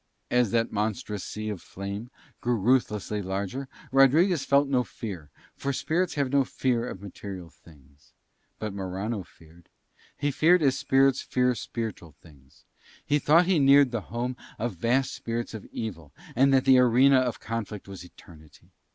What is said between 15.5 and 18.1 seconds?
of evil and that the arena of conflict was